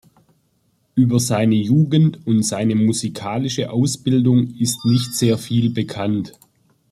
[0.95, 6.33] Über seine Jugend und seine musikalische Ausbildung ist nicht sehr viel bekannt.